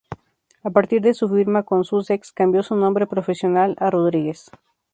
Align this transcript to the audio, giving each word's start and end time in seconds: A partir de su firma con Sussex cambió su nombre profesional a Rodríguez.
A 0.63 0.71
partir 0.71 0.99
de 1.03 1.13
su 1.13 1.29
firma 1.29 1.61
con 1.61 1.85
Sussex 1.85 2.31
cambió 2.31 2.63
su 2.63 2.75
nombre 2.75 3.05
profesional 3.05 3.75
a 3.77 3.91
Rodríguez. 3.91 4.49